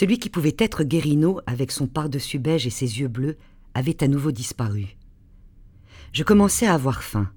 Celui 0.00 0.18
qui 0.18 0.30
pouvait 0.30 0.56
être 0.58 0.82
Guérino, 0.82 1.42
avec 1.44 1.70
son 1.70 1.86
par-dessus 1.86 2.38
beige 2.38 2.66
et 2.66 2.70
ses 2.70 3.00
yeux 3.00 3.08
bleus, 3.08 3.36
avait 3.74 4.02
à 4.02 4.08
nouveau 4.08 4.32
disparu. 4.32 4.96
Je 6.14 6.24
commençais 6.24 6.66
à 6.66 6.72
avoir 6.72 7.02
faim. 7.02 7.30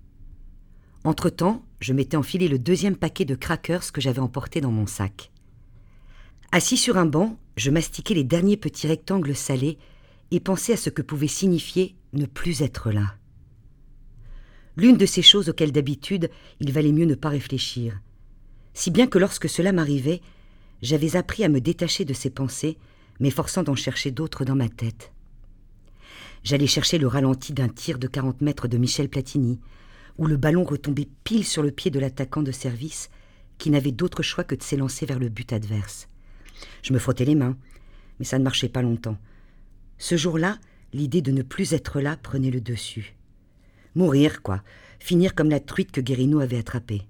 Entre-temps, 1.04 1.66
je 1.82 1.92
m'étais 1.92 2.16
enfilé 2.16 2.48
le 2.48 2.58
deuxième 2.58 2.96
paquet 2.96 3.26
de 3.26 3.36
crackers 3.36 3.92
que 3.92 4.00
j'avais 4.00 4.22
emporté 4.22 4.62
dans 4.62 4.72
mon 4.72 4.88
sac. 4.88 5.34
Assis 6.54 6.78
sur 6.78 6.96
un 6.96 7.06
banc, 7.06 7.38
je 7.58 7.70
mastiquais 7.70 8.14
les 8.14 8.24
derniers 8.24 8.56
petits 8.56 8.88
rectangles 8.88 9.36
salés 9.36 9.78
et 10.32 10.40
pensais 10.40 10.72
à 10.72 10.78
ce 10.78 10.90
que 10.90 11.02
pouvait 11.02 11.28
signifier 11.28 11.98
ne 12.14 12.26
plus 12.26 12.62
être 12.62 12.92
là. 12.92 13.18
L'une 14.78 14.96
de 14.96 15.06
ces 15.06 15.22
choses 15.22 15.50
auxquelles 15.50 15.74
d'habitude 15.74 16.30
il 16.62 16.72
valait 16.72 16.94
mieux 16.94 17.08
ne 17.08 17.16
pas 17.16 17.28
réfléchir, 17.28 18.00
si 18.74 18.90
bien 18.90 19.08
que 19.08 19.20
lorsque 19.20 19.50
cela 19.50 19.74
m'arrivait, 19.74 20.22
j'avais 20.84 21.16
appris 21.16 21.46
à 21.46 21.50
me 21.50 21.62
détacher 21.62 22.04
de 22.04 22.14
ces 22.14 22.30
pensées, 22.30 22.78
m'efforçant 23.22 23.64
d'en 23.64 23.74
chercher 23.74 24.12
d'autres 24.12 24.44
dans 24.44 24.56
ma 24.56 24.68
tête. 24.68 25.14
J'allais 26.44 26.68
chercher 26.68 26.98
le 26.98 27.08
ralenti 27.08 27.54
d'un 27.54 27.70
tir 27.70 27.98
de 27.98 28.08
40 28.08 28.42
mètres 28.42 28.68
de 28.68 28.78
Michel 28.78 29.08
Platini, 29.08 29.62
où 30.18 30.28
le 30.28 30.36
ballon 30.36 30.66
retombait 30.66 31.08
pile 31.24 31.46
sur 31.46 31.64
le 31.64 31.72
pied 31.72 31.90
de 31.90 32.00
l'attaquant 32.00 32.44
de 32.44 32.52
service, 32.52 33.10
qui 33.58 33.70
n'avait 33.70 33.94
d'autre 33.94 34.24
choix 34.24 34.44
que 34.44 34.56
de 34.56 34.62
s'élancer 34.62 35.06
vers 35.06 35.20
le 35.20 35.30
but 35.30 35.54
adverse. 35.54 36.10
Je 36.82 36.92
me 36.92 37.00
frottais 37.00 37.26
les 37.26 37.36
mains, 37.36 37.58
mais 38.20 38.26
ça 38.26 38.38
ne 38.38 38.44
marchait 38.44 38.68
pas 38.68 38.82
longtemps. 38.82 39.18
Ce 39.98 40.18
jour-là, 40.18 40.60
l'idée 40.92 41.22
de 41.22 41.32
ne 41.32 41.44
plus 41.44 41.72
être 41.72 42.02
là 42.02 42.18
prenait 42.18 42.52
le 42.52 42.60
dessus. 42.60 43.16
Mourir, 43.96 44.42
quoi, 44.42 44.62
finir 45.00 45.34
comme 45.34 45.50
la 45.50 45.62
truite 45.62 45.94
que 45.94 46.02
Guérino 46.02 46.42
avait 46.42 46.58
attrapée. 46.58 47.04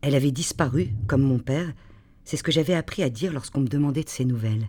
Elle 0.00 0.16
avait 0.16 0.32
disparu, 0.32 0.88
comme 1.06 1.22
mon 1.22 1.38
père, 1.38 1.72
c'est 2.26 2.36
ce 2.36 2.42
que 2.42 2.52
j'avais 2.52 2.74
appris 2.74 3.02
à 3.04 3.08
dire 3.08 3.32
lorsqu'on 3.32 3.60
me 3.60 3.68
demandait 3.68 4.02
de 4.02 4.08
ses 4.10 4.24
nouvelles. 4.24 4.68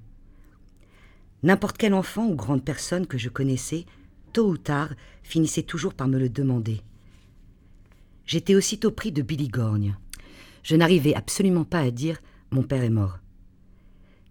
N'importe 1.41 1.77
quel 1.77 1.93
enfant 1.93 2.27
ou 2.27 2.35
grande 2.35 2.63
personne 2.63 3.07
que 3.07 3.17
je 3.17 3.29
connaissais, 3.29 3.85
tôt 4.31 4.47
ou 4.47 4.57
tard, 4.57 4.93
finissait 5.23 5.63
toujours 5.63 5.95
par 5.95 6.07
me 6.07 6.19
le 6.19 6.29
demander. 6.29 6.81
J'étais 8.27 8.55
aussitôt 8.55 8.91
pris 8.91 9.11
de 9.11 9.23
biligorgne. 9.23 9.97
Je 10.61 10.75
n'arrivais 10.75 11.15
absolument 11.15 11.63
pas 11.63 11.79
à 11.79 11.89
dire 11.89 12.19
mon 12.51 12.61
père 12.61 12.83
est 12.83 12.89
mort. 12.89 13.19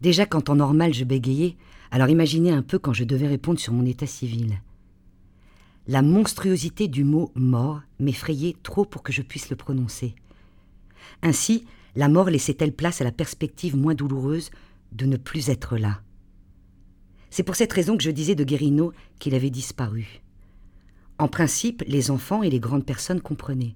Déjà 0.00 0.24
qu'en 0.24 0.40
temps 0.40 0.55
normal 0.55 0.94
je 0.94 1.05
bégayais, 1.05 1.56
alors 1.90 2.08
imaginez 2.08 2.52
un 2.52 2.62
peu 2.62 2.78
quand 2.78 2.92
je 2.92 3.05
devais 3.05 3.27
répondre 3.27 3.58
sur 3.58 3.72
mon 3.72 3.86
état 3.86 4.06
civil. 4.06 4.61
La 5.88 6.02
monstruosité 6.02 6.86
du 6.86 7.02
mot 7.02 7.33
mort 7.34 7.80
m'effrayait 7.98 8.56
trop 8.62 8.84
pour 8.84 9.02
que 9.02 9.12
je 9.12 9.22
puisse 9.22 9.50
le 9.50 9.56
prononcer. 9.56 10.14
Ainsi, 11.22 11.64
la 11.97 12.08
mort 12.08 12.30
laissait-elle 12.30 12.72
place 12.72 13.00
à 13.00 13.05
la 13.05 13.12
perspective 13.12 13.77
moins 13.77 13.94
douloureuse 13.94 14.50
de 14.92 15.06
ne 15.06 15.16
plus 15.16 15.48
être 15.48 15.77
là? 15.77 16.02
C'est 17.30 17.42
pour 17.42 17.56
cette 17.56 17.72
raison 17.72 17.97
que 17.97 18.02
je 18.02 18.11
disais 18.11 18.34
de 18.34 18.44
Guérino 18.44 18.92
qu'il 19.19 19.34
avait 19.34 19.50
disparu. 19.50 20.22
En 21.19 21.28
principe, 21.28 21.83
les 21.86 22.11
enfants 22.11 22.42
et 22.42 22.50
les 22.50 22.61
grandes 22.61 22.84
personnes 22.84 23.20
comprenaient, 23.20 23.74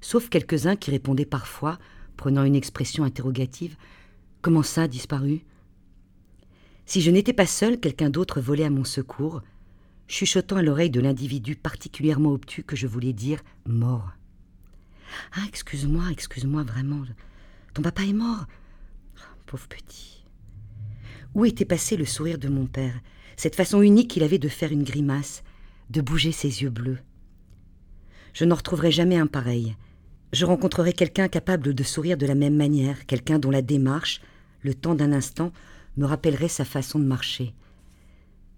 sauf 0.00 0.28
quelques-uns 0.28 0.76
qui 0.76 0.90
répondaient 0.90 1.26
parfois, 1.26 1.78
prenant 2.16 2.44
une 2.44 2.56
expression 2.56 3.04
interrogative 3.04 3.76
Comment 4.42 4.62
ça, 4.62 4.88
disparu? 4.88 5.44
Si 6.86 7.02
je 7.02 7.10
n'étais 7.10 7.34
pas 7.34 7.46
seul, 7.46 7.78
quelqu'un 7.78 8.08
d'autre 8.08 8.40
volait 8.40 8.64
à 8.64 8.70
mon 8.70 8.84
secours, 8.84 9.42
chuchotant 10.08 10.56
à 10.56 10.62
l'oreille 10.62 10.88
de 10.88 11.00
l'individu 11.00 11.56
particulièrement 11.56 12.32
obtus 12.32 12.64
que 12.64 12.74
je 12.74 12.86
voulais 12.86 13.12
dire 13.12 13.42
mort. 13.66 14.12
Ah, 15.36 15.42
excuse-moi, 15.46 16.04
excuse-moi 16.10 16.62
vraiment. 16.62 17.02
Ton 17.74 17.82
papa 17.82 18.02
est 18.04 18.12
mort 18.12 18.46
Pauvre 19.46 19.68
petit. 19.68 20.24
Où 21.34 21.44
était 21.44 21.64
passé 21.64 21.96
le 21.96 22.04
sourire 22.04 22.38
de 22.38 22.48
mon 22.48 22.66
père, 22.66 23.00
cette 23.36 23.56
façon 23.56 23.82
unique 23.82 24.10
qu'il 24.10 24.22
avait 24.22 24.38
de 24.38 24.48
faire 24.48 24.72
une 24.72 24.84
grimace, 24.84 25.42
de 25.90 26.00
bouger 26.00 26.32
ses 26.32 26.62
yeux 26.62 26.70
bleus 26.70 26.98
Je 28.32 28.44
n'en 28.44 28.54
retrouverai 28.54 28.90
jamais 28.90 29.16
un 29.16 29.26
pareil. 29.26 29.76
Je 30.32 30.46
rencontrerai 30.46 30.92
quelqu'un 30.92 31.28
capable 31.28 31.74
de 31.74 31.82
sourire 31.82 32.16
de 32.16 32.26
la 32.26 32.34
même 32.34 32.56
manière, 32.56 33.06
quelqu'un 33.06 33.38
dont 33.38 33.50
la 33.50 33.62
démarche, 33.62 34.20
le 34.62 34.74
temps 34.74 34.94
d'un 34.94 35.12
instant, 35.12 35.52
me 35.96 36.06
rappellerait 36.06 36.48
sa 36.48 36.64
façon 36.64 36.98
de 36.98 37.04
marcher. 37.04 37.54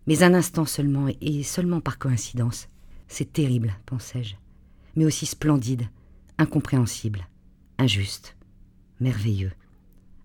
Mais 0.07 0.23
un 0.23 0.35
instant 0.35 0.67
seulement, 0.67 1.09
et 1.21 1.43
seulement 1.43 1.81
par 1.81 1.99
coïncidence. 1.99 2.69
C'est 3.09 3.33
terrible, 3.33 3.75
pensais-je, 3.87 4.35
mais 4.97 5.05
aussi 5.05 5.27
splendide, 5.27 5.85
incompréhensible, 6.39 7.27
injuste 7.79 8.37
merveilleux, 9.03 9.53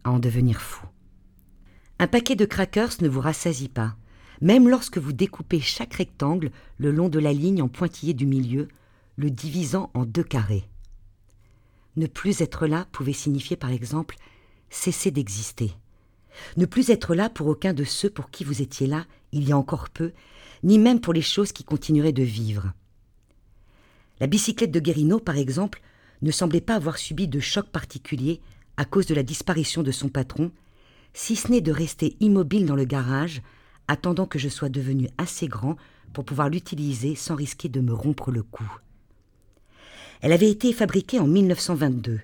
à 0.04 0.12
en 0.12 0.20
devenir 0.20 0.62
fou. 0.62 0.86
Un 2.00 2.08
paquet 2.08 2.36
de 2.36 2.46
crackers 2.46 3.02
ne 3.02 3.10
vous 3.10 3.20
rassasie 3.20 3.70
pas, 3.70 3.96
même 4.42 4.70
lorsque 4.70 5.00
vous 5.00 5.14
découpez 5.14 5.60
chaque 5.60 5.96
rectangle 5.96 6.52
le 6.78 6.92
long 6.92 7.10
de 7.10 7.20
la 7.20 7.34
ligne 7.34 7.62
en 7.62 7.68
pointillé 7.68 8.14
du 8.14 8.26
milieu, 8.26 8.68
le 9.16 9.32
divisant 9.32 9.90
en 9.94 10.06
deux 10.06 10.24
carrés. 10.24 10.70
Ne 11.96 12.06
plus 12.06 12.42
être 12.42 12.68
là 12.68 12.88
pouvait 12.92 13.14
signifier 13.14 13.58
par 13.58 13.72
exemple 13.72 14.16
cesser 14.70 15.10
d'exister. 15.10 15.72
Ne 16.56 16.68
plus 16.68 16.92
être 16.92 17.16
là 17.16 17.30
pour 17.30 17.48
aucun 17.48 17.74
de 17.74 17.84
ceux 17.84 18.12
pour 18.12 18.30
qui 18.30 18.44
vous 18.44 18.62
étiez 18.62 18.86
là 18.86 19.06
il 19.32 19.48
y 19.48 19.52
a 19.52 19.58
encore 19.58 19.90
peu, 19.90 20.14
ni 20.64 20.78
même 20.78 21.02
pour 21.02 21.14
les 21.14 21.22
choses 21.22 21.52
qui 21.52 21.64
continueraient 21.64 22.14
de 22.14 22.24
vivre. 22.24 22.74
La 24.20 24.28
bicyclette 24.28 24.72
de 24.72 24.80
Guérino, 24.80 25.20
par 25.20 25.38
exemple, 25.38 25.82
ne 26.22 26.32
semblait 26.32 26.62
pas 26.62 26.76
avoir 26.76 26.98
subi 26.98 27.28
de 27.28 27.40
choc 27.40 27.68
particulier 27.70 28.42
à 28.78 28.86
cause 28.86 29.08
de 29.08 29.16
la 29.16 29.24
disparition 29.24 29.84
de 29.84 29.92
son 29.92 30.08
patron, 30.08 30.52
si 31.14 31.36
ce 31.36 31.52
n'est 31.52 31.62
de 31.62 31.72
rester 31.72 32.16
immobile 32.20 32.66
dans 32.66 32.76
le 32.76 32.86
garage, 32.86 33.42
attendant 33.88 34.28
que 34.28 34.40
je 34.40 34.50
sois 34.50 34.70
devenu 34.70 35.10
assez 35.18 35.48
grand 35.48 35.78
pour 36.14 36.26
pouvoir 36.26 36.50
l'utiliser 36.50 37.16
sans 37.16 37.36
risquer 37.36 37.70
de 37.70 37.82
me 37.82 37.94
rompre 37.94 38.32
le 38.32 38.44
cou. 38.44 38.64
Elle 40.22 40.32
avait 40.32 40.50
été 40.50 40.74
fabriquée 40.74 41.20
en 41.20 41.28
1922. 41.28 42.20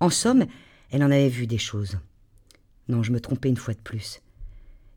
En 0.00 0.10
somme, 0.10 0.46
elle 0.90 1.04
en 1.04 1.10
avait 1.10 1.28
vu 1.28 1.46
des 1.46 1.58
choses. 1.58 1.98
Non, 2.88 3.02
je 3.02 3.12
me 3.12 3.20
trompais 3.20 3.48
une 3.48 3.56
fois 3.56 3.74
de 3.74 3.80
plus. 3.80 4.22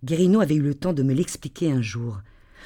Guérino 0.04 0.40
avait 0.40 0.56
eu 0.56 0.62
le 0.62 0.76
temps 0.76 0.94
de 0.94 1.04
me 1.04 1.14
l'expliquer 1.14 1.72
un 1.72 1.82
jour. 1.82 2.22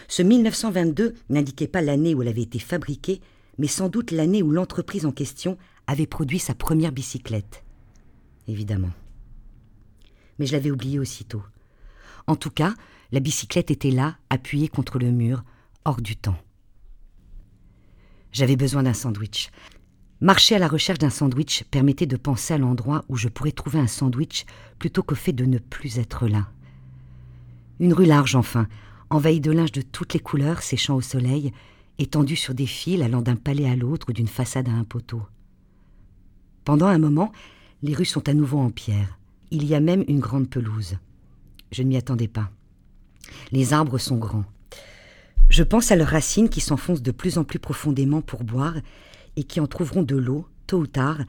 Ce 0.07 0.22
1922 0.22 1.16
n'indiquait 1.29 1.67
pas 1.67 1.81
l'année 1.81 2.13
où 2.13 2.22
elle 2.22 2.28
avait 2.28 2.41
été 2.41 2.59
fabriquée, 2.59 3.22
mais 3.57 3.67
sans 3.67 3.90
doute 3.90 4.11
l'année 4.11 4.44
où 4.44 4.51
l'entreprise 4.51 5.06
en 5.06 5.11
question 5.11 5.57
avait 5.88 6.07
produit 6.07 6.40
sa 6.40 6.56
première 6.56 6.91
bicyclette 6.91 7.63
évidemment. 8.49 8.91
Mais 10.37 10.45
je 10.45 10.53
l'avais 10.53 10.71
oublié 10.71 10.99
aussitôt. 10.99 11.43
En 12.27 12.35
tout 12.35 12.49
cas, 12.49 12.73
la 13.11 13.19
bicyclette 13.19 13.71
était 13.71 13.91
là, 13.91 14.17
appuyée 14.29 14.67
contre 14.67 14.99
le 14.99 15.11
mur, 15.11 15.43
hors 15.85 16.01
du 16.01 16.15
temps. 16.15 16.37
J'avais 18.31 18.55
besoin 18.55 18.83
d'un 18.83 18.93
sandwich. 18.93 19.49
Marcher 20.21 20.55
à 20.55 20.59
la 20.59 20.67
recherche 20.67 20.99
d'un 20.99 21.09
sandwich 21.09 21.63
permettait 21.71 22.05
de 22.05 22.17
penser 22.17 22.53
à 22.53 22.57
l'endroit 22.57 23.05
où 23.09 23.15
je 23.15 23.29
pourrais 23.29 23.51
trouver 23.51 23.79
un 23.79 23.87
sandwich 23.87 24.45
plutôt 24.77 25.01
qu'au 25.01 25.16
fait 25.16 25.33
de 25.33 25.45
ne 25.45 25.57
plus 25.57 25.97
être 25.97 26.27
là. 26.27 26.49
Une 27.79 27.93
rue 27.93 28.05
large, 28.05 28.35
enfin, 28.35 28.67
envahie 29.09 29.39
de 29.39 29.51
linge 29.51 29.71
de 29.71 29.81
toutes 29.81 30.13
les 30.13 30.19
couleurs, 30.19 30.61
séchant 30.61 30.95
au 30.95 31.01
soleil, 31.01 31.53
étendue 31.97 32.35
sur 32.35 32.53
des 32.53 32.66
fils 32.66 33.01
allant 33.01 33.21
d'un 33.21 33.37
palais 33.37 33.69
à 33.69 33.75
l'autre 33.75 34.07
ou 34.09 34.13
d'une 34.13 34.27
façade 34.27 34.67
à 34.67 34.73
un 34.73 34.83
poteau. 34.83 35.21
Pendant 36.66 36.87
un 36.87 36.99
moment, 36.99 37.31
les 37.81 37.94
rues 37.94 38.06
sont 38.06 38.28
à 38.28 38.34
nouveau 38.34 38.59
en 38.59 38.69
pierre. 38.69 39.17
Il 39.51 39.66
y 39.66 39.73
a 39.73 39.79
même 39.79 40.03
une 40.07 40.19
grande 40.19 40.50
pelouse. 40.50 40.97
Je 41.72 41.84
ne 41.84 41.88
m'y 41.88 41.97
attendais 41.97 42.28
pas. 42.28 42.51
Les 43.51 43.73
arbres 43.73 43.97
sont 43.97 44.17
grands. 44.17 44.45
Je 45.50 45.63
pense 45.63 45.91
à 45.91 45.95
leurs 45.95 46.09
racines 46.09 46.50
qui 46.50 46.62
s'enfoncent 46.62 47.01
de 47.01 47.12
plus 47.12 47.38
en 47.38 47.44
plus 47.44 47.59
profondément 47.59 48.22
pour 48.22 48.44
boire 48.44 48.75
et 49.35 49.44
qui 49.44 49.59
en 49.59 49.67
trouveront 49.67 50.03
de 50.03 50.16
l'eau, 50.16 50.47
tôt 50.67 50.79
ou 50.79 50.88
tard, 50.88 51.19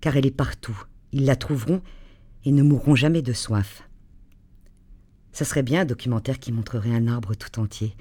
car 0.00 0.16
elle 0.16 0.26
est 0.26 0.30
partout. 0.30 0.76
Ils 1.12 1.24
la 1.24 1.36
trouveront 1.36 1.80
et 2.44 2.52
ne 2.52 2.62
mourront 2.62 2.96
jamais 2.96 3.22
de 3.22 3.32
soif. 3.32 3.88
Ça 5.32 5.44
serait 5.44 5.62
bien 5.62 5.82
un 5.82 5.86
documentaire 5.86 6.38
qui 6.38 6.52
montrerait 6.52 6.94
un 6.94 7.06
arbre 7.06 7.34
tout 7.34 7.60
entier, 7.60 7.94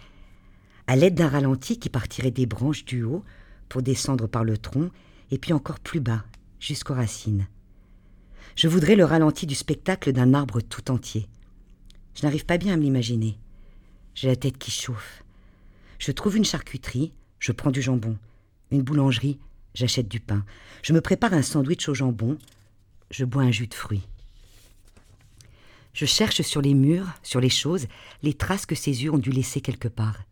à 0.87 0.95
l'aide 0.95 1.15
d'un 1.15 1.29
ralenti 1.29 1.79
qui 1.79 1.87
partirait 1.87 2.31
des 2.31 2.45
branches 2.45 2.83
du 2.83 3.03
haut 3.03 3.23
pour 3.69 3.81
descendre 3.81 4.27
par 4.27 4.43
le 4.43 4.57
tronc 4.57 4.89
et 5.29 5.37
puis 5.37 5.53
encore 5.53 5.79
plus 5.79 6.01
bas, 6.01 6.25
jusqu'aux 6.59 6.95
racines. 6.95 7.47
Je 8.55 8.67
voudrais 8.67 8.95
le 8.95 9.05
ralenti 9.05 9.45
du 9.45 9.55
spectacle 9.55 10.11
d'un 10.11 10.33
arbre 10.33 10.61
tout 10.61 10.91
entier. 10.91 11.27
Je 12.15 12.23
n'arrive 12.23 12.45
pas 12.45 12.57
bien 12.57 12.73
à 12.73 12.77
m'imaginer. 12.77 13.37
J'ai 14.13 14.27
la 14.27 14.35
tête 14.35 14.57
qui 14.57 14.71
chauffe. 14.71 15.23
Je 15.99 16.11
trouve 16.11 16.37
une 16.37 16.45
charcuterie, 16.45 17.13
je 17.39 17.51
prends 17.51 17.71
du 17.71 17.81
jambon. 17.81 18.17
Une 18.71 18.81
boulangerie, 18.81 19.39
j'achète 19.73 20.07
du 20.07 20.19
pain. 20.19 20.43
Je 20.81 20.93
me 20.93 21.01
prépare 21.01 21.33
un 21.33 21.41
sandwich 21.41 21.87
au 21.87 21.93
jambon, 21.93 22.37
je 23.09 23.25
bois 23.25 23.43
un 23.43 23.51
jus 23.51 23.67
de 23.67 23.73
fruits. 23.73 24.07
Je 25.93 26.05
cherche 26.05 26.41
sur 26.41 26.61
les 26.61 26.73
murs, 26.73 27.07
sur 27.21 27.41
les 27.41 27.49
choses, 27.49 27.87
les 28.23 28.33
traces 28.33 28.65
que 28.65 28.75
ses 28.75 29.03
yeux 29.03 29.11
ont 29.11 29.17
dû 29.17 29.31
laisser 29.31 29.61
quelque 29.61 29.89
part, 29.89 30.23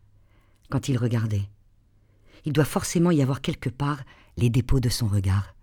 quand 0.70 0.88
il 0.88 0.96
regardait. 0.96 1.48
Il 2.46 2.52
doit 2.52 2.64
forcément 2.64 3.10
y 3.10 3.22
avoir 3.22 3.42
quelque 3.42 3.68
part 3.68 4.02
les 4.38 4.48
dépôts 4.48 4.80
de 4.80 4.88
son 4.88 5.06
regard. 5.06 5.54